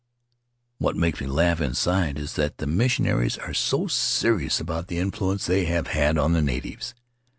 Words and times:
"What 0.79 0.95
makes 0.95 1.21
me 1.21 1.27
laugh 1.27 1.61
inside 1.61 2.17
is 2.17 2.33
that 2.33 2.57
the 2.57 2.65
mission 2.65 3.05
aries 3.05 3.37
are 3.37 3.53
so 3.53 3.85
serious 3.85 4.59
about 4.59 4.87
the 4.87 4.97
influence 4.97 5.45
they 5.45 5.65
have 5.65 5.85
had 5.89 6.17
on 6.17 6.33
the 6.33 6.41
natives. 6.41 6.95